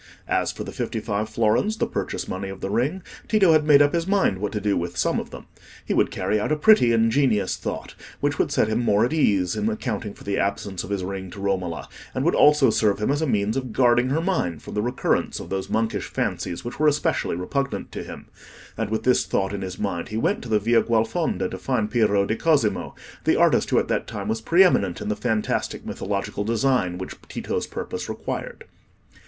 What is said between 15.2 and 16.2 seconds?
of those monkish